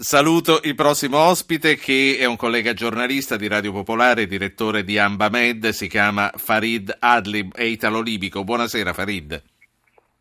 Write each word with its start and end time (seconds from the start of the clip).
Saluto 0.00 0.60
il 0.62 0.74
prossimo 0.74 1.18
ospite 1.18 1.76
che 1.76 2.16
è 2.18 2.24
un 2.24 2.36
collega 2.36 2.72
giornalista 2.72 3.36
di 3.36 3.46
Radio 3.48 3.70
Popolare, 3.70 4.26
direttore 4.26 4.82
di 4.82 4.98
Ambamed, 4.98 5.68
si 5.68 5.88
chiama 5.88 6.32
Farid 6.34 6.96
Adlib, 6.98 7.54
è 7.54 7.64
italo-libico. 7.64 8.42
Buonasera 8.42 8.94
Farid. 8.94 9.42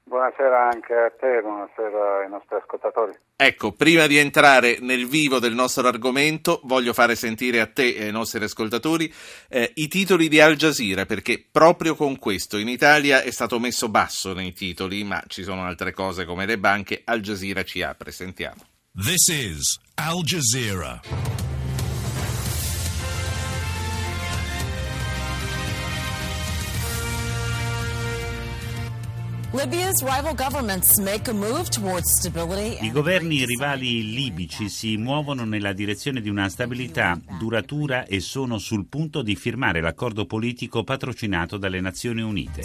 Buonasera 0.03 0.67
anche 0.67 0.93
a 0.93 1.09
te, 1.17 1.39
buonasera 1.41 2.23
ai 2.23 2.29
nostri 2.29 2.57
ascoltatori. 2.57 3.13
Ecco, 3.37 3.71
prima 3.71 4.05
di 4.05 4.17
entrare 4.17 4.79
nel 4.81 5.07
vivo 5.07 5.39
del 5.39 5.53
nostro 5.53 5.87
argomento, 5.87 6.59
voglio 6.65 6.91
fare 6.91 7.15
sentire 7.15 7.61
a 7.61 7.67
te 7.67 7.95
e 7.95 8.03
ai 8.03 8.11
nostri 8.11 8.43
ascoltatori 8.43 9.09
eh, 9.47 9.71
i 9.75 9.87
titoli 9.87 10.27
di 10.27 10.41
Al 10.41 10.57
Jazeera, 10.57 11.05
perché 11.05 11.41
proprio 11.49 11.95
con 11.95 12.19
questo 12.19 12.57
in 12.57 12.67
Italia 12.67 13.21
è 13.21 13.31
stato 13.31 13.59
messo 13.59 13.87
basso 13.87 14.33
nei 14.33 14.51
titoli, 14.51 15.05
ma 15.05 15.23
ci 15.27 15.43
sono 15.43 15.63
altre 15.63 15.93
cose 15.93 16.25
come 16.25 16.45
le 16.45 16.57
banche. 16.57 17.01
Al 17.05 17.21
Jazeera 17.21 17.63
ci 17.63 17.81
apre, 17.81 18.11
sentiamo. 18.11 18.61
This 19.01 19.29
is 19.29 19.79
Al 19.97 20.23
Jazeera. 20.23 20.99
I 32.81 32.91
governi 32.91 33.45
rivali 33.45 34.13
libici 34.13 34.69
si 34.69 34.95
muovono 34.95 35.43
nella 35.43 35.73
direzione 35.73 36.21
di 36.21 36.29
una 36.29 36.47
stabilità 36.49 37.19
duratura 37.39 38.05
e 38.05 38.19
sono 38.19 38.59
sul 38.59 38.85
punto 38.85 39.23
di 39.23 39.35
firmare 39.35 39.81
l'accordo 39.81 40.27
politico 40.27 40.83
patrocinato 40.83 41.57
dalle 41.57 41.81
Nazioni 41.81 42.21
Unite. 42.21 42.61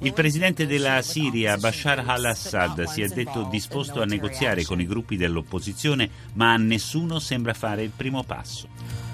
Il 0.00 0.12
presidente 0.12 0.66
della 0.66 1.00
Siria, 1.00 1.56
Bashar 1.56 2.04
al-Assad, 2.06 2.84
si 2.84 3.00
è 3.00 3.08
detto 3.08 3.48
disposto 3.50 4.02
a 4.02 4.04
negoziare 4.04 4.62
con 4.64 4.78
i 4.78 4.86
gruppi 4.86 5.16
dell'opposizione, 5.16 6.10
ma 6.34 6.52
a 6.52 6.58
nessuno 6.58 7.18
sembra 7.18 7.54
fare 7.54 7.82
il 7.82 7.92
primo 7.96 8.24
passo. 8.24 9.05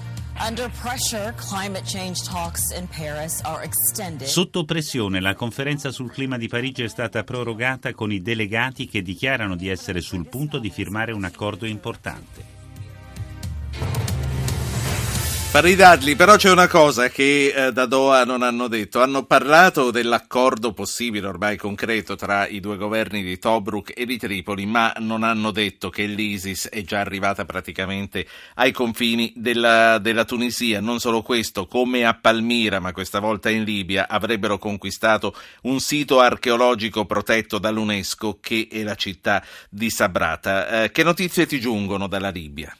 Sotto 4.25 4.65
pressione, 4.65 5.21
la 5.21 5.35
conferenza 5.35 5.89
sul 5.89 6.11
clima 6.11 6.37
di 6.37 6.49
Parigi 6.49 6.83
è 6.83 6.89
stata 6.89 7.23
prorogata 7.23 7.93
con 7.93 8.11
i 8.11 8.21
delegati 8.21 8.89
che 8.89 9.01
dichiarano 9.01 9.55
di 9.55 9.69
essere 9.69 10.01
sul 10.01 10.27
punto 10.27 10.59
di 10.59 10.69
firmare 10.69 11.13
un 11.13 11.23
accordo 11.23 11.65
importante. 11.65 12.52
Paridarli, 15.53 16.15
però 16.15 16.35
c'è 16.35 16.49
una 16.49 16.67
cosa 16.67 17.09
che 17.09 17.53
eh, 17.55 17.71
da 17.71 17.85
Doha 17.85 18.25
non 18.25 18.41
hanno 18.41 18.67
detto. 18.67 19.03
Hanno 19.03 19.23
parlato 19.25 19.91
dell'accordo 19.91 20.73
possibile, 20.73 21.27
ormai 21.27 21.57
concreto, 21.57 22.15
tra 22.15 22.47
i 22.47 22.59
due 22.59 22.75
governi 22.75 23.21
di 23.21 23.37
Tobruk 23.37 23.91
e 23.95 24.07
di 24.07 24.17
Tripoli, 24.17 24.65
ma 24.65 24.91
non 24.97 25.21
hanno 25.21 25.51
detto 25.51 25.91
che 25.91 26.07
l'ISIS 26.07 26.69
è 26.69 26.81
già 26.81 27.01
arrivata 27.01 27.45
praticamente 27.45 28.25
ai 28.55 28.71
confini 28.71 29.31
della, 29.35 29.99
della 29.99 30.25
Tunisia. 30.25 30.81
Non 30.81 30.99
solo 30.99 31.21
questo, 31.21 31.67
come 31.67 32.03
a 32.03 32.15
Palmira, 32.15 32.79
ma 32.79 32.91
questa 32.91 33.19
volta 33.19 33.51
in 33.51 33.63
Libia, 33.63 34.07
avrebbero 34.09 34.57
conquistato 34.57 35.35
un 35.61 35.79
sito 35.79 36.19
archeologico 36.19 37.05
protetto 37.05 37.59
dall'UNESCO 37.59 38.39
che 38.41 38.69
è 38.71 38.81
la 38.81 38.95
città 38.95 39.45
di 39.69 39.91
Sabrata. 39.91 40.85
Eh, 40.85 40.91
che 40.91 41.03
notizie 41.03 41.45
ti 41.45 41.59
giungono 41.59 42.07
dalla 42.07 42.29
Libia? 42.29 42.75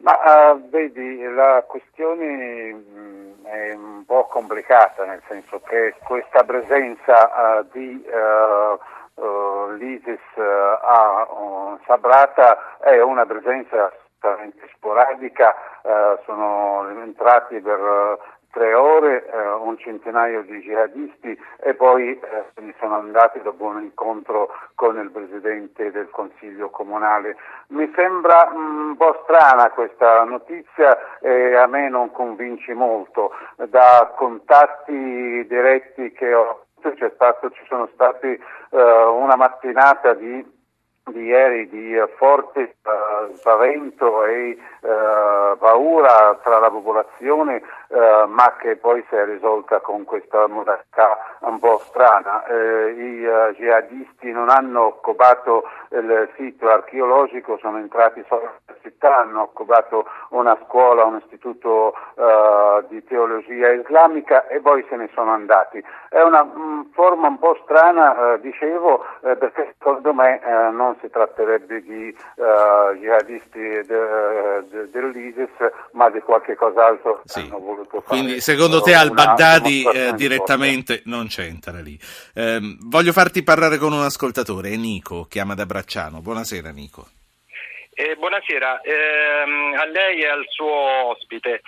Ma 0.00 0.52
uh, 0.52 0.68
vedi, 0.68 1.20
la 1.22 1.64
questione 1.66 2.72
mh, 2.72 2.98
mm, 2.98 3.44
è 3.44 3.72
un 3.74 4.04
po' 4.06 4.26
complicata, 4.26 5.04
nel 5.04 5.22
senso 5.26 5.60
che 5.60 5.94
questa 6.04 6.44
presenza 6.44 7.58
uh, 7.58 7.66
di 7.72 8.06
uh, 8.06 8.78
l'ISIS 9.72 10.20
a 10.36 11.26
Sabrata 11.84 12.78
è 12.78 13.00
una 13.02 13.26
presenza 13.26 13.92
sporadica, 14.76 15.54
sono 16.24 16.88
entrati 17.02 17.60
per 17.60 18.18
tre 18.50 18.74
ore, 18.74 19.26
eh, 19.26 19.50
un 19.52 19.76
centinaio 19.78 20.42
di 20.42 20.60
jihadisti 20.60 21.38
e 21.60 21.74
poi 21.74 22.18
eh, 22.18 22.74
sono 22.78 22.96
andati 22.96 23.40
dopo 23.42 23.64
un 23.64 23.82
incontro 23.82 24.48
con 24.74 24.98
il 24.98 25.10
presidente 25.10 25.90
del 25.90 26.08
Consiglio 26.10 26.70
Comunale. 26.70 27.36
Mi 27.68 27.90
sembra 27.94 28.50
mm, 28.50 28.90
un 28.90 28.96
po' 28.96 29.20
strana 29.24 29.70
questa 29.70 30.24
notizia 30.24 31.18
e 31.20 31.54
a 31.54 31.66
me 31.66 31.88
non 31.88 32.10
convince 32.12 32.74
molto. 32.74 33.32
Da 33.56 34.12
contatti 34.16 35.46
diretti 35.46 36.12
che 36.12 36.34
ho 36.34 36.64
stato, 37.14 37.50
ci 37.50 37.64
sono 37.66 37.88
stati 37.92 38.28
eh, 38.28 38.42
una 38.70 39.36
mattinata 39.36 40.14
di 40.14 40.56
di 41.12 41.24
ieri 41.24 41.68
di 41.68 41.96
uh, 41.96 42.08
forte 42.16 42.74
uh, 42.82 43.34
spavento 43.34 44.24
e 44.24 44.56
uh, 44.80 45.58
paura 45.58 46.38
tra 46.42 46.58
la 46.58 46.70
popolazione, 46.70 47.62
ma 47.90 48.54
che 48.60 48.76
poi 48.76 49.02
si 49.08 49.14
è 49.14 49.24
risolta 49.24 49.80
con 49.80 50.04
questa 50.04 50.46
modalità 50.46 51.17
un 51.48 51.58
po' 51.58 51.82
strana. 51.88 52.44
I 52.48 53.26
jihadisti 53.56 54.30
non 54.30 54.48
hanno 54.50 54.84
occupato 54.84 55.64
il 55.90 56.28
sito 56.36 56.68
archeologico, 56.68 57.58
sono 57.60 57.78
entrati 57.78 58.24
solo 58.28 58.42
nella 58.66 58.78
città, 58.82 59.18
hanno 59.18 59.42
occupato 59.42 60.06
una 60.30 60.56
scuola, 60.64 61.04
un 61.04 61.20
istituto 61.22 61.94
di 62.88 63.02
teologia 63.04 63.70
islamica 63.72 64.46
e 64.48 64.60
poi 64.60 64.84
se 64.88 64.96
ne 64.96 65.08
sono 65.14 65.32
andati. 65.32 65.82
È 66.08 66.20
una 66.20 66.42
um, 66.42 66.90
forma 66.92 67.28
un 67.28 67.38
po' 67.38 67.58
strana, 67.64 68.36
dicevo, 68.40 69.04
perché 69.20 69.74
secondo 69.78 70.12
me 70.14 70.40
non 70.72 70.96
si 71.00 71.10
tratterebbe 71.10 71.82
di 71.82 72.16
uh, 72.36 72.94
jihadisti 72.96 73.60
de, 73.60 73.84
de, 74.68 74.90
dell'ISIS, 74.90 75.50
ma 75.92 76.08
di 76.10 76.20
qualche 76.20 76.54
cos'altro 76.54 77.22
sì. 77.24 77.40
hanno 77.40 77.58
voluto 77.58 78.00
fare. 78.00 78.20
Quindi 78.20 78.40
secondo 78.40 78.80
te 78.80 78.94
al-Baghdadi 78.94 79.84
eh, 79.84 80.12
direttamente 80.14 81.02
non 81.04 81.28
c'entra 81.38 81.78
lì. 81.80 81.96
Eh, 82.34 82.58
voglio 82.80 83.12
farti 83.12 83.44
parlare 83.44 83.78
con 83.78 83.92
un 83.92 84.02
ascoltatore, 84.02 84.76
Nico, 84.76 85.26
chiama 85.26 85.54
da 85.54 85.66
Bracciano. 85.66 86.20
Buonasera 86.20 86.70
Nico. 86.70 87.06
Eh, 87.94 88.16
buonasera, 88.16 88.80
ehm, 88.80 89.74
a 89.78 89.84
lei 89.86 90.20
e 90.22 90.26
al 90.26 90.44
suo 90.48 91.10
ospite. 91.10 91.62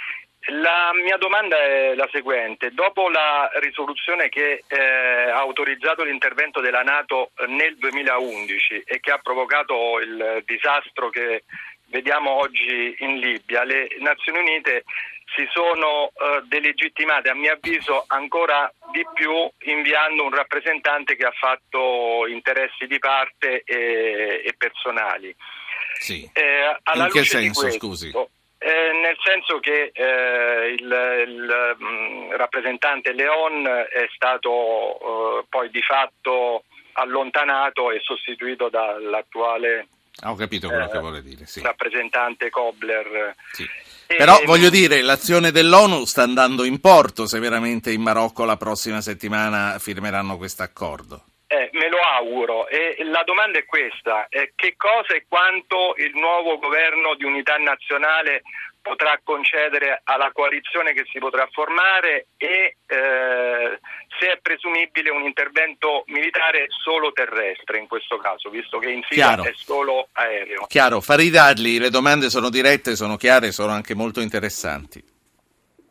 La 0.46 0.90
mia 0.94 1.16
domanda 1.18 1.56
è 1.56 1.94
la 1.94 2.08
seguente. 2.10 2.70
Dopo 2.72 3.08
la 3.10 3.48
risoluzione 3.60 4.28
che 4.28 4.64
eh, 4.66 5.30
ha 5.30 5.38
autorizzato 5.38 6.02
l'intervento 6.02 6.60
della 6.60 6.82
Nato 6.82 7.30
nel 7.46 7.76
2011 7.76 8.82
e 8.84 8.98
che 9.00 9.10
ha 9.12 9.18
provocato 9.18 10.00
il 10.00 10.42
disastro 10.46 11.10
che 11.10 11.44
vediamo 11.90 12.30
oggi 12.30 12.96
in 12.98 13.18
Libia, 13.18 13.64
le 13.64 13.88
Nazioni 13.98 14.38
Unite 14.38 14.84
si 15.36 15.46
sono 15.52 16.08
eh, 16.08 16.42
delegittimate, 16.46 17.30
a 17.30 17.34
mio 17.34 17.52
avviso, 17.52 18.04
ancora 18.08 18.72
di 18.92 19.06
più 19.14 19.32
inviando 19.70 20.24
un 20.24 20.34
rappresentante 20.34 21.14
che 21.14 21.24
ha 21.24 21.32
fatto 21.32 22.26
interessi 22.26 22.86
di 22.86 22.98
parte 22.98 23.62
e, 23.64 24.42
e 24.44 24.54
personali. 24.56 25.34
Sì. 26.00 26.28
Eh, 26.32 26.76
In 26.94 27.08
che 27.12 27.24
senso, 27.24 27.60
questo, 27.60 27.86
scusi? 27.86 28.08
Eh, 28.62 28.92
nel 28.92 29.16
senso 29.22 29.58
che 29.60 29.90
eh, 29.92 30.74
il, 30.78 31.24
il 31.28 31.76
mh, 31.78 31.84
mm, 31.84 32.32
rappresentante 32.32 33.12
Leon 33.12 33.66
è 33.66 34.06
stato 34.14 35.40
eh, 35.40 35.44
poi 35.48 35.70
di 35.70 35.82
fatto 35.82 36.64
allontanato 36.92 37.90
e 37.90 38.00
sostituito 38.00 38.68
dall'attuale 38.68 39.86
ho 40.24 40.34
capito 40.34 40.68
quello 40.68 40.88
che 40.88 40.98
vuole 40.98 41.22
dire, 41.22 41.46
sì. 41.46 41.60
rappresentante 41.62 42.50
Kobler. 42.50 43.34
Sì. 43.52 43.66
Però 44.06 44.40
voglio 44.44 44.70
dire, 44.70 45.02
l'azione 45.02 45.52
dell'ONU 45.52 46.04
sta 46.04 46.22
andando 46.22 46.64
in 46.64 46.80
porto 46.80 47.26
se 47.26 47.38
veramente 47.38 47.92
in 47.92 48.02
Marocco 48.02 48.44
la 48.44 48.56
prossima 48.56 49.00
settimana 49.00 49.78
firmeranno 49.78 50.36
questo 50.36 50.62
accordo. 50.62 51.24
Eh, 51.46 51.70
me 51.72 51.88
lo 51.88 51.98
auguro 51.98 52.68
e 52.68 52.96
la 53.04 53.22
domanda 53.24 53.58
è 53.58 53.64
questa, 53.64 54.28
eh, 54.28 54.52
che 54.54 54.74
cosa 54.76 55.14
e 55.14 55.24
quanto 55.28 55.94
il 55.96 56.12
nuovo 56.14 56.58
governo 56.58 57.14
di 57.16 57.24
unità 57.24 57.56
nazionale 57.56 58.42
potrà 58.82 59.18
concedere 59.22 60.00
alla 60.04 60.30
coalizione 60.32 60.92
che 60.92 61.04
si 61.10 61.18
potrà 61.18 61.48
formare 61.52 62.28
e 62.36 62.76
eh, 62.86 63.78
se 64.18 64.26
è 64.26 64.38
presumibile 64.40 65.10
un 65.10 65.22
intervento 65.22 66.04
militare 66.06 66.66
solo 66.82 67.12
terrestre 67.12 67.78
in 67.78 67.86
questo 67.86 68.18
caso, 68.18 68.50
visto 68.50 68.78
che 68.78 68.90
in 68.90 69.02
Siria 69.08 69.40
è 69.42 69.52
solo 69.54 70.08
aereo. 70.12 70.66
Chiaro, 70.66 71.00
Faridadli, 71.00 71.78
le 71.78 71.90
domande 71.90 72.30
sono 72.30 72.50
dirette, 72.50 72.96
sono 72.96 73.16
chiare, 73.16 73.52
sono 73.52 73.72
anche 73.72 73.94
molto 73.94 74.20
interessanti. 74.20 75.02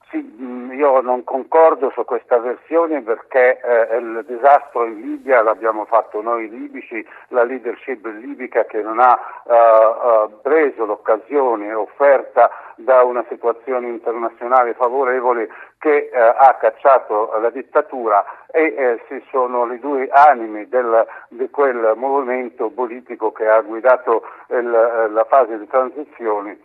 Sì, 0.10 0.18
mm, 0.18 0.59
io 0.80 1.02
non 1.02 1.26
concordo 1.26 1.92
su 1.92 2.06
questa 2.06 2.40
versione 2.40 3.02
perché 3.02 3.60
eh, 3.60 3.98
il 3.98 4.24
disastro 4.26 4.86
in 4.86 5.02
Libia 5.02 5.42
l'abbiamo 5.42 5.84
fatto 5.84 6.22
noi 6.22 6.50
libici, 6.50 7.06
la 7.28 7.44
leadership 7.44 8.06
libica 8.06 8.64
che 8.64 8.82
non 8.82 9.00
ha 9.00 9.20
eh, 9.46 9.54
eh, 9.54 10.30
preso 10.42 10.86
l'occasione 10.86 11.74
offerta 11.74 12.50
da 12.76 13.04
una 13.04 13.26
situazione 13.28 13.90
internazionale 13.90 14.74
favorevole 14.74 15.50
che 15.80 16.10
eh, 16.14 16.18
ha 16.18 16.56
cacciato 16.58 17.38
la 17.42 17.50
dittatura 17.50 18.24
e 18.50 18.74
eh, 18.78 19.04
si 19.10 19.22
sono 19.32 19.66
le 19.66 19.80
due 19.80 20.08
anime 20.10 20.70
del, 20.70 21.06
di 21.28 21.50
quel 21.50 21.92
movimento 21.98 22.70
politico 22.70 23.34
che 23.34 23.50
ha 23.50 23.60
guidato 23.60 24.24
il, 24.48 24.70
la 25.12 25.26
fase 25.26 25.60
di 25.60 25.68
transizione 25.68 26.58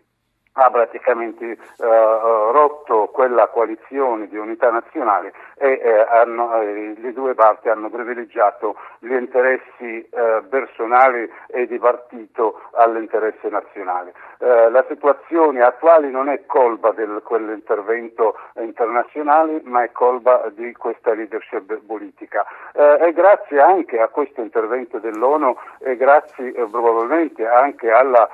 ha 0.57 0.71
praticamente 0.71 1.45
eh, 1.45 1.57
rotto 1.79 3.09
quella 3.13 3.49
coalizione 3.49 4.29
di 4.29 4.37
unità 4.37 4.71
nazionale 4.71 5.33
e 5.57 5.81
eh, 5.83 6.07
hanno, 6.09 6.61
eh, 6.61 6.95
le 6.97 7.13
due 7.13 7.35
parti 7.35 7.69
hanno 7.69 7.91
privilegiato 7.91 8.77
gli 9.01 9.13
interessi 9.13 10.09
eh, 10.09 10.43
personali 10.49 11.29
e 11.49 11.67
di 11.67 11.79
partito 11.79 12.61
all'interesse 12.75 13.49
nazionale. 13.49 14.13
Eh, 14.39 14.71
la 14.71 14.85
situazione 14.89 15.61
attuale 15.63 16.09
non 16.09 16.29
è 16.29 16.47
colpa 16.47 16.93
di 16.93 17.05
quell'intervento 17.25 18.39
internazionale 18.61 19.61
ma 19.65 19.83
è 19.83 19.91
colpa 19.91 20.51
di 20.55 20.73
questa 20.75 21.15
leadership 21.15 21.81
politica 21.85 22.47
eh, 22.75 23.09
e 23.09 23.13
grazie 23.13 23.61
anche 23.61 24.01
a 24.01 24.07
questo 24.07 24.41
intervento 24.41 24.99
dell'ONU 24.99 25.57
e 25.81 25.97
grazie 25.97 26.53
probabilmente 26.53 27.47
anche 27.47 27.91
alla 27.91 28.29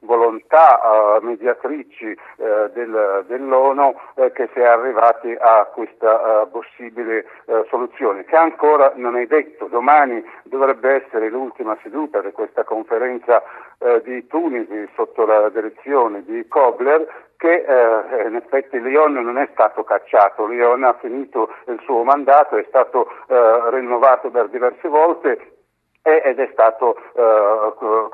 volontà 0.00 0.17
uh, 0.26 1.24
mediatrici 1.24 2.06
uh, 2.36 2.68
del, 2.72 3.24
dell'ONU 3.26 3.94
uh, 4.14 4.32
che 4.32 4.48
si 4.52 4.60
è 4.60 4.64
arrivati 4.64 5.36
a 5.38 5.68
questa 5.72 6.46
possibile 6.50 7.26
soluzione, 7.68 8.24
che 8.24 8.36
ancora 8.36 8.92
non 8.96 9.16
è 9.16 9.26
detto. 9.26 9.66
Domani 9.66 10.24
dovrebbe 10.44 11.04
essere 11.04 11.28
l'ultima 11.28 11.76
seduta 11.82 12.20
di 12.20 12.32
questa 12.32 12.64
conferenza 12.64 13.42
di 14.02 14.26
Tunisi 14.26 14.88
sotto 14.94 15.24
la 15.24 15.48
direzione 15.50 16.24
di 16.24 16.46
Kobler 16.48 17.06
che 17.38 17.64
eh, 17.64 18.26
in 18.26 18.34
effetti 18.34 18.80
Leon 18.80 19.12
non 19.12 19.38
è 19.38 19.48
stato 19.52 19.84
cacciato, 19.84 20.46
Leon 20.46 20.82
ha 20.82 20.94
finito 20.94 21.54
il 21.68 21.80
suo 21.84 22.02
mandato, 22.02 22.56
è 22.56 22.64
stato 22.66 23.08
eh, 23.28 23.70
rinnovato 23.70 24.28
per 24.30 24.48
diverse 24.48 24.88
volte 24.88 25.57
ed 26.16 26.38
è 26.38 26.48
stato 26.52 26.96
eh, 27.14 27.72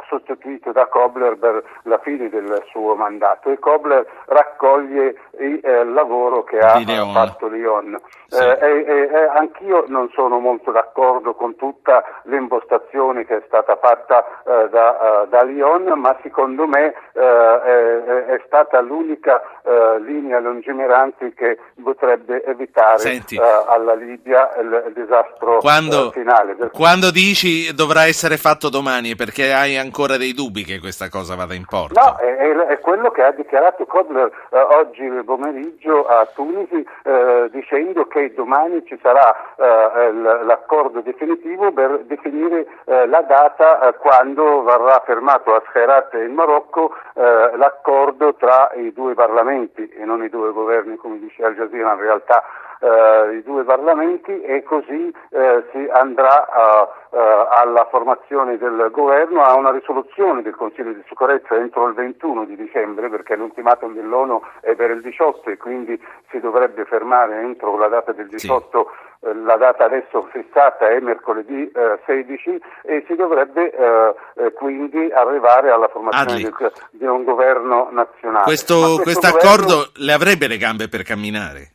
sostituito 0.08 0.72
da 0.72 0.86
Kobler 0.86 1.36
per 1.36 1.62
la 1.82 1.98
fine 1.98 2.28
del 2.28 2.62
suo 2.70 2.94
mandato 2.94 3.50
e 3.50 3.58
Kobler 3.58 4.06
raccoglie 4.26 5.14
il 5.38 5.60
eh, 5.62 5.84
lavoro 5.84 6.44
che 6.44 6.58
ha 6.58 6.78
Leon. 6.78 7.12
fatto 7.12 7.46
Lyon. 7.48 7.96
Sì. 8.26 8.42
Eh, 8.42 9.30
anch'io 9.32 9.84
non 9.88 10.08
sono 10.12 10.38
molto 10.38 10.70
d'accordo 10.70 11.34
con 11.34 11.56
tutta 11.56 12.02
l'impostazione 12.24 13.24
che 13.24 13.36
è 13.36 13.42
stata 13.46 13.76
fatta 13.76 14.24
eh, 14.44 14.68
da, 14.70 15.26
da, 15.28 15.42
Lyon, 15.44 15.92
ma 15.98 16.16
secondo 16.22 16.66
me 16.66 16.94
eh, 17.12 17.20
è, 17.20 18.24
è, 18.26 18.42
stata 18.46 18.80
l'unica 18.80 19.40
eh, 19.62 20.00
linea 20.00 20.40
lungimirante 20.40 21.32
che 21.34 21.58
potrebbe 21.82 22.42
evitare 22.44 23.22
alla 23.66 23.94
Libia 23.94 24.50
il, 24.60 24.84
il 24.88 24.92
disastro 24.94 25.58
quando, 25.58 26.10
finale. 26.10 26.56
Quando 26.72 27.10
dici 27.10 27.72
dovrà 27.84 28.06
essere 28.06 28.38
fatto 28.38 28.70
domani 28.70 29.14
perché 29.14 29.52
hai 29.52 29.76
ancora 29.76 30.16
dei 30.16 30.32
dubbi 30.32 30.64
che 30.64 30.80
questa 30.80 31.10
cosa 31.10 31.36
vada 31.36 31.52
in 31.52 31.66
porto. 31.66 32.00
No, 32.00 32.16
è, 32.16 32.34
è 32.74 32.80
quello 32.80 33.10
che 33.10 33.22
ha 33.22 33.30
dichiarato 33.32 33.84
Kobler 33.84 34.30
eh, 34.50 34.58
oggi 34.58 35.06
pomeriggio 35.22 36.06
a 36.06 36.26
Tunisi 36.34 36.86
eh, 37.04 37.48
dicendo 37.52 38.06
che 38.06 38.32
domani 38.32 38.82
ci 38.86 38.98
sarà 39.02 39.34
eh, 39.56 40.12
l'accordo 40.44 41.00
definitivo 41.02 41.72
per 41.72 42.04
definire 42.06 42.66
eh, 42.86 43.06
la 43.06 43.20
data 43.20 43.88
eh, 43.88 43.96
quando 43.98 44.62
verrà 44.62 45.02
fermato 45.04 45.54
a 45.54 45.62
Scherat 45.68 46.14
in 46.14 46.32
Marocco 46.32 46.94
eh, 47.14 47.56
l'accordo 47.56 48.34
tra 48.34 48.70
i 48.76 48.92
due 48.94 49.12
parlamenti 49.12 49.86
e 49.90 50.04
non 50.06 50.24
i 50.24 50.30
due 50.30 50.52
governi 50.52 50.96
come 50.96 51.18
dice 51.18 51.44
Al 51.44 51.54
Jazeera 51.54 51.92
in 51.92 52.00
realtà 52.00 52.42
eh, 52.80 53.36
i 53.36 53.42
due 53.42 53.64
Parlamenti 53.64 54.40
e 54.40 54.62
così 54.62 55.12
eh, 55.30 55.64
si 55.72 55.88
andrà 55.92 56.48
a, 56.48 56.88
eh, 57.10 57.46
alla 57.60 57.86
formazione 57.90 58.58
del 58.58 58.88
governo, 58.90 59.42
a 59.42 59.54
una 59.54 59.70
risoluzione 59.70 60.42
del 60.42 60.54
Consiglio 60.54 60.92
di 60.92 61.02
sicurezza 61.08 61.54
entro 61.54 61.86
il 61.86 61.94
21 61.94 62.44
di 62.44 62.56
dicembre 62.56 63.08
perché 63.08 63.36
l'ultimatum 63.36 63.94
dell'ONU 63.94 64.40
è 64.60 64.74
per 64.74 64.90
il 64.90 65.02
18 65.02 65.50
e 65.50 65.56
quindi 65.56 66.00
si 66.30 66.40
dovrebbe 66.40 66.84
fermare 66.84 67.40
entro 67.40 67.76
la 67.76 67.88
data 67.88 68.12
del 68.12 68.28
18 68.28 68.90
sì 68.90 69.12
eh, 69.24 69.34
la 69.34 69.56
data 69.56 69.84
adesso 69.84 70.28
fissata 70.30 70.88
è 70.88 71.00
mercoledì 71.00 71.70
eh, 71.70 71.98
16 72.04 72.60
e 72.82 73.04
si 73.06 73.14
dovrebbe 73.14 73.72
eh, 73.72 74.14
eh 74.36 74.52
quindi 74.52 75.10
arrivare 75.10 75.70
alla 75.70 75.88
formazione 75.88 76.36
di, 76.36 76.52
di, 76.90 77.06
un 77.06 77.24
governo 77.24 77.88
nazionale. 77.90 78.44
Questo, 78.44 78.98
questo 79.02 79.26
accordo 79.26 79.74
governo... 79.76 79.92
le 79.94 80.12
avrebbe 80.12 80.46
le 80.46 80.58
gambe 80.58 80.88
per 80.88 81.02
camminare? 81.02 81.73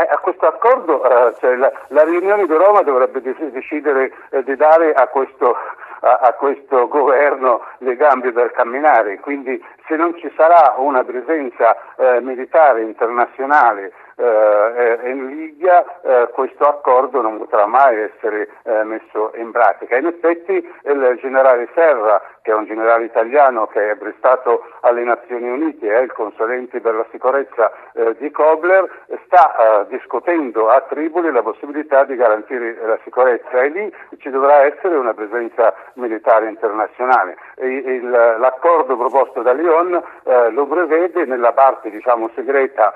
Eh, 0.00 0.06
a 0.08 0.16
questo 0.18 0.46
accordo 0.46 1.04
eh, 1.04 1.34
cioè 1.40 1.56
la, 1.56 1.70
la, 1.88 2.04
riunione 2.04 2.46
di 2.46 2.54
Roma 2.54 2.80
dovrebbe 2.80 3.20
decidere 3.20 4.10
eh, 4.30 4.42
di 4.44 4.56
dare 4.56 4.94
a 4.94 5.08
questo, 5.08 5.54
a, 6.00 6.20
a 6.22 6.32
questo, 6.32 6.88
governo 6.88 7.60
le 7.78 7.96
gambe 7.96 8.32
per 8.32 8.50
camminare, 8.52 9.20
quindi 9.20 9.62
se 9.86 9.96
non 9.96 10.16
ci 10.16 10.32
sarà 10.36 10.76
una 10.78 11.04
presenza 11.04 11.76
eh, 11.96 12.20
militare 12.22 12.80
internazionale 12.80 13.92
in 14.20 15.26
Libia 15.26 15.84
eh, 16.02 16.28
questo 16.32 16.66
accordo 16.66 17.20
non 17.20 17.38
potrà 17.38 17.66
mai 17.66 17.96
essere 18.00 18.48
eh, 18.64 18.82
messo 18.84 19.32
in 19.36 19.50
pratica. 19.50 19.96
In 19.96 20.06
effetti 20.06 20.52
il 20.52 21.18
generale 21.20 21.68
Serra, 21.74 22.20
che 22.42 22.50
è 22.50 22.54
un 22.54 22.64
generale 22.64 23.04
italiano 23.04 23.66
che 23.66 23.90
è 23.90 23.96
prestato 23.96 24.64
alle 24.80 25.04
Nazioni 25.04 25.48
Unite 25.48 25.88
è 25.88 26.00
il 26.00 26.12
consulente 26.12 26.80
per 26.80 26.94
la 26.94 27.06
sicurezza 27.10 27.70
eh, 27.92 28.16
di 28.18 28.30
Kobler, 28.30 28.88
sta 29.26 29.82
eh, 29.82 29.86
discutendo 29.88 30.68
a 30.68 30.80
Tripoli 30.82 31.30
la 31.30 31.42
possibilità 31.42 32.04
di 32.04 32.16
garantire 32.16 32.76
la 32.84 32.98
sicurezza 33.04 33.60
e 33.62 33.68
lì 33.68 33.94
ci 34.18 34.30
dovrà 34.30 34.64
essere 34.64 34.96
una 34.96 35.14
presenza 35.14 35.74
militare 35.94 36.48
internazionale. 36.48 37.36
L'accordo 37.60 38.96
proposto 38.96 39.42
da 39.42 39.52
Lyon 39.52 40.02
lo 40.50 40.66
prevede 40.66 41.24
nella 41.24 41.52
parte 41.52 41.90
diciamo, 41.90 42.30
segreta 42.34 42.94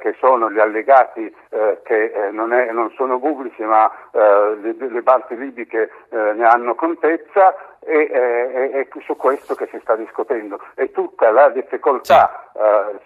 che 0.00 0.16
sono 0.18 0.50
gli 0.50 0.58
allegati 0.58 1.32
eh, 1.50 1.80
che 1.84 2.04
eh, 2.12 2.30
non, 2.32 2.52
è, 2.52 2.72
non, 2.72 2.90
sono 2.96 3.20
pubblici 3.20 3.62
ma 3.62 3.88
eh, 4.10 4.56
le, 4.60 4.74
le, 4.76 5.02
parti 5.02 5.36
libiche 5.36 5.90
eh, 6.10 6.32
ne 6.32 6.44
hanno 6.44 6.74
contezza 6.74 7.54
e 7.82 8.08
è, 8.08 8.70
è, 8.70 8.88
su 9.04 9.16
questo 9.16 9.54
che 9.54 9.66
si 9.70 9.78
sta 9.82 9.96
discutendo 9.96 10.60
e 10.74 10.90
tutta 10.92 11.30
la 11.30 11.48
difficoltà 11.48 12.50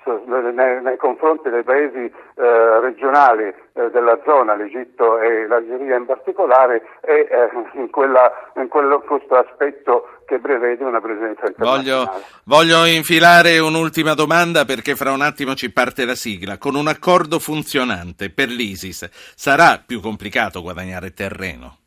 sì. 0.03 0.11
eh, 0.11 0.21
nei, 0.27 0.83
nei, 0.83 0.97
confronti 0.97 1.49
dei 1.49 1.63
paesi 1.63 2.13
eh, 2.35 2.81
regionali 2.81 3.45
eh, 3.45 3.91
della 3.91 4.19
zona, 4.25 4.55
l'Egitto 4.55 5.21
e 5.21 5.47
l'Algeria 5.47 5.97
in 5.97 6.07
particolare, 6.07 6.83
è 7.01 7.51
in, 7.75 7.89
quella, 7.91 8.51
in 8.57 8.69
quello, 8.69 9.01
questo 9.01 9.37
aspetto 9.37 10.09
che 10.27 10.41
prevede 10.41 10.83
una 10.83 11.01
presenza 11.01 11.47
internazionale. 11.47 12.05
Voglio, 12.45 12.75
voglio 12.75 12.85
infilare 12.87 13.59
un'ultima 13.61 14.15
domanda 14.15 14.65
perché 14.65 14.97
fra 14.97 15.13
un 15.13 15.21
attimo 15.21 15.55
ci 15.55 15.71
parte 15.71 16.05
la 16.05 16.17
sigla. 16.17 16.59
Con 16.59 16.75
un 16.75 16.89
accordo 16.89 17.39
funzionante 17.39 18.31
per 18.31 18.49
l'ISIS 18.49 19.09
sarà 19.37 19.81
più 19.85 20.01
complicato 20.01 20.63
guadagnare 20.63 21.13
terreno? 21.13 21.79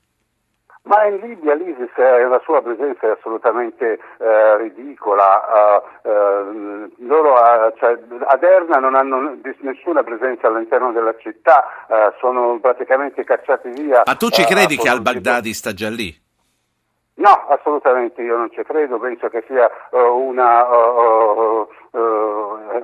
Ma 0.87 1.03
in 1.03 1.17
Libia 1.17 1.53
l'ISIS, 1.53 1.91
eh, 1.97 2.27
la 2.27 2.39
sua 2.43 2.61
presenza 2.61 3.07
è 3.07 3.09
assolutamente 3.09 3.99
eh, 4.19 4.57
ridicola. 4.57 5.83
Uh, 6.03 6.09
uh, 6.09 6.91
loro 6.99 7.33
uh, 7.33 7.73
cioè, 7.77 7.97
a 8.25 8.37
Derna 8.37 8.77
non 8.77 8.95
hanno 8.95 9.37
nessuna 9.59 10.03
presenza 10.03 10.47
all'interno 10.47 10.93
della 10.93 11.13
città, 11.17 11.65
sono 12.19 12.57
praticamente 12.61 13.23
cacciati 13.25 13.69
via. 13.69 14.03
Ma 14.05 14.15
tu 14.15 14.29
ci 14.29 14.45
credi 14.45 14.77
che 14.77 14.87
al-Baghdadi 14.87 15.53
sta 15.53 15.73
già 15.73 15.89
lì? 15.89 16.15
No, 17.15 17.47
assolutamente 17.49 18.21
io 18.21 18.37
non 18.37 18.49
ci 18.51 18.61
credo, 18.63 18.97
penso 18.99 19.27
che 19.27 19.43
sia 19.47 19.69
una 19.91 20.65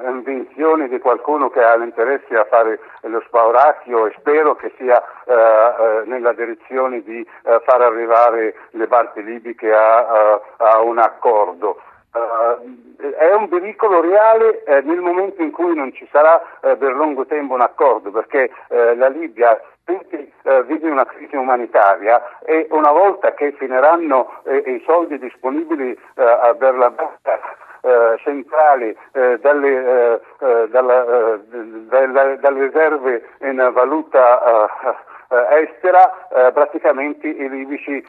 invenzione 0.06 0.88
di 0.88 1.00
qualcuno 1.00 1.50
che 1.50 1.62
ha 1.62 1.76
l'interesse 1.76 2.38
a 2.38 2.46
fare 2.46 2.80
lo 3.02 3.22
spauracchio 3.26 4.08
e 4.08 4.16
spero 4.18 4.56
che 4.56 4.72
sia 4.78 5.02
nella 6.06 6.34
direzione 6.34 7.02
di 7.04 7.26
far 7.42 7.82
arrivare 7.82 8.56
le 8.72 8.88
parti 8.88 9.24
libiche 9.24 9.74
a, 9.74 10.40
a 10.58 10.82
un 10.82 10.98
accordo. 11.00 11.82
Uh, 12.14 12.94
è 13.18 13.34
un 13.34 13.50
pericolo 13.50 14.02
reale 14.02 14.64
eh, 14.66 14.82
nel 14.82 15.00
momento 15.00 15.42
in 15.42 15.52
cui 15.52 15.76
non 15.76 15.92
ci 15.94 16.08
sarà 16.12 16.42
eh, 16.62 16.76
per 16.76 16.94
lungo 16.94 17.26
tempo 17.26 17.56
un 17.56 17.62
accordo, 17.62 18.12
perché 18.12 18.52
eh, 18.70 18.96
la 18.96 19.08
Libia 19.08 19.60
vive 19.86 20.90
una 20.90 21.06
crisi 21.06 21.36
umanitaria 21.36 22.40
e 22.46 22.68
una 22.70 22.92
volta 22.92 23.34
che 23.34 23.52
finiranno 23.54 24.42
eh, 24.46 24.58
i 24.58 24.82
soldi 24.86 25.20
disponibili 25.20 26.00
per 26.14 26.76
la 26.76 26.90
banca 26.90 27.34
eh, 27.34 27.40
centrali 28.24 28.96
eh, 29.12 29.40
dalle, 29.40 30.14
eh, 30.14 30.68
dalla, 30.70 31.38
dalla, 31.90 32.36
dalle, 32.38 32.64
riserve 32.66 33.30
in 33.42 33.70
valuta 33.74 34.70
estera, 35.50 36.28
praticamente 36.54 37.28
i 37.28 37.50
libici 37.50 38.06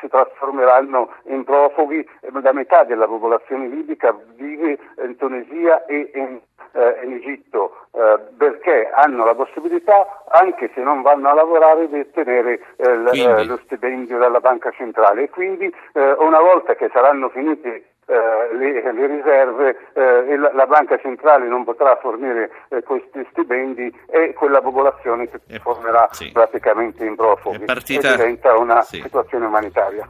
si 0.00 0.08
trasformeranno 0.08 1.12
in 1.24 1.44
profughi, 1.44 2.08
la 2.32 2.52
metà 2.52 2.84
della 2.84 3.06
popolazione 3.06 3.66
libica 3.66 4.16
vive 4.36 4.78
in 5.02 5.16
Tunisia 5.16 5.84
e 5.86 6.10
in, 6.14 6.40
eh, 6.72 7.00
in 7.02 7.12
Egitto 7.14 7.86
eh, 7.92 8.18
perché 8.36 8.88
hanno 8.92 9.24
la 9.24 9.34
possibilità, 9.34 10.22
anche 10.28 10.70
se 10.74 10.80
non 10.80 11.02
vanno 11.02 11.28
a 11.28 11.34
lavorare, 11.34 11.88
di 11.88 12.00
ottenere 12.00 12.60
eh, 12.76 12.96
l- 12.96 13.46
lo 13.46 13.58
stipendio 13.64 14.18
dalla 14.18 14.40
banca 14.40 14.70
centrale. 14.70 15.24
E 15.24 15.30
quindi 15.30 15.72
eh, 15.94 16.12
una 16.18 16.40
volta 16.40 16.74
che 16.76 16.88
saranno 16.92 17.28
finiti 17.30 17.84
eh, 18.08 18.56
le, 18.56 18.92
le, 18.92 19.06
riserve 19.06 19.76
eh, 19.92 20.36
la, 20.36 20.50
la, 20.54 20.66
banca 20.66 20.98
centrale 20.98 21.46
non 21.46 21.64
potrà 21.64 21.96
fornire 21.96 22.50
eh, 22.68 22.82
questi 22.82 23.26
stipendi 23.30 23.94
e 24.06 24.32
quella 24.32 24.62
popolazione 24.62 25.26
si 25.26 25.38
trasformerà 25.46 26.08
sì. 26.12 26.30
praticamente 26.32 27.04
in 27.04 27.16
profughi 27.16 27.66
partita... 27.66 28.08
e 28.08 28.16
diventa 28.16 28.56
una 28.56 28.80
sì. 28.80 29.00
situazione 29.02 29.44
umanitaria. 29.44 30.06